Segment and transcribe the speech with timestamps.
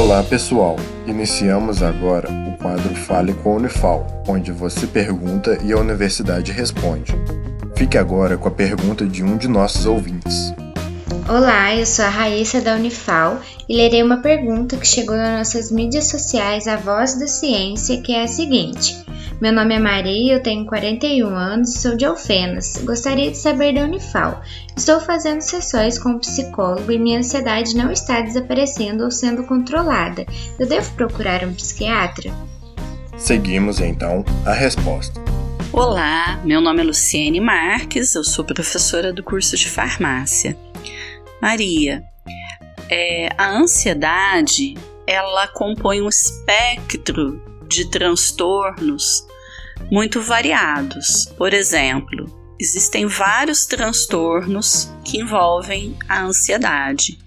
[0.00, 0.76] Olá pessoal,
[1.06, 7.12] iniciamos agora o quadro Fale com a Unifal, onde você pergunta e a universidade responde.
[7.76, 10.54] Fique agora com a pergunta de um de nossos ouvintes.
[11.28, 15.70] Olá, eu sou a Raíssa da Unifal e lerei uma pergunta que chegou nas nossas
[15.70, 18.96] mídias sociais A Voz da Ciência, que é a seguinte:
[19.40, 22.76] meu nome é Maria, eu tenho 41 anos e sou de Alfenas.
[22.84, 24.42] Gostaria de saber da Unifal.
[24.76, 30.26] Estou fazendo sessões com um psicólogo e minha ansiedade não está desaparecendo ou sendo controlada.
[30.58, 32.30] Eu devo procurar um psiquiatra?
[33.16, 35.18] Seguimos então a resposta.
[35.72, 40.54] Olá, meu nome é Luciene Marques, eu sou professora do curso de farmácia.
[41.40, 42.02] Maria,
[42.90, 44.74] é, a ansiedade
[45.06, 49.24] ela compõe um espectro de transtornos
[49.90, 51.26] muito variados.
[51.38, 52.26] Por exemplo,
[52.60, 57.18] existem vários transtornos que envolvem a ansiedade,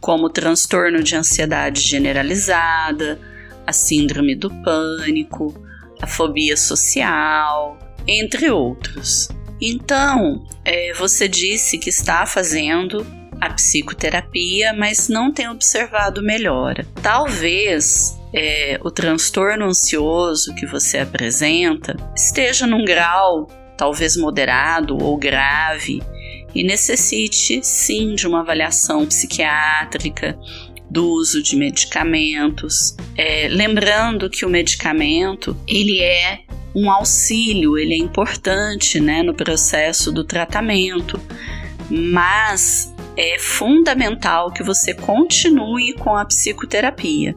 [0.00, 3.20] como o transtorno de ansiedade generalizada,
[3.66, 5.54] a síndrome do pânico,
[6.00, 9.28] a fobia social, entre outros.
[9.60, 13.06] Então, é, você disse que está fazendo
[13.40, 16.86] a psicoterapia, mas não tem observado melhora.
[17.00, 26.02] Talvez é, o transtorno ansioso que você apresenta esteja num grau talvez moderado ou grave
[26.54, 30.38] e necessite sim de uma avaliação psiquiátrica,
[30.90, 32.94] do uso de medicamentos.
[33.16, 36.40] É, lembrando que o medicamento ele é
[36.74, 41.18] um auxílio, ele é importante né, no processo do tratamento,
[41.90, 47.34] mas é fundamental que você continue com a psicoterapia.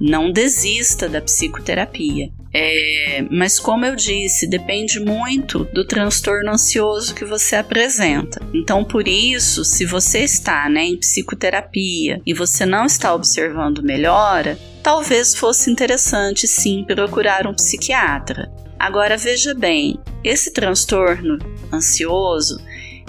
[0.00, 2.30] Não desista da psicoterapia.
[2.52, 8.40] É, mas, como eu disse, depende muito do transtorno ansioso que você apresenta.
[8.52, 14.58] Então, por isso, se você está né, em psicoterapia e você não está observando melhora,
[14.82, 18.50] talvez fosse interessante sim procurar um psiquiatra.
[18.78, 21.38] Agora, veja bem: esse transtorno
[21.72, 22.58] ansioso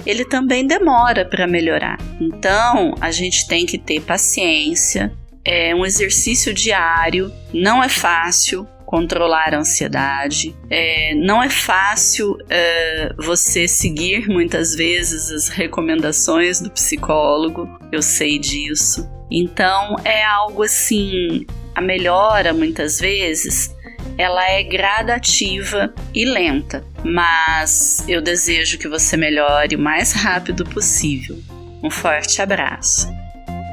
[0.05, 1.97] ele também demora para melhorar.
[2.19, 5.13] Então, a gente tem que ter paciência,
[5.43, 13.13] é um exercício diário, não é fácil controlar a ansiedade, é, não é fácil é,
[13.17, 19.09] você seguir muitas vezes as recomendações do psicólogo, eu sei disso.
[19.31, 23.73] Então, é algo assim, a melhora muitas vezes
[24.17, 31.37] ela é gradativa e lenta, mas eu desejo que você melhore o mais rápido possível.
[31.81, 33.07] Um forte abraço.